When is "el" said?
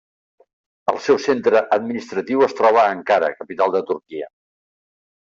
0.93-0.95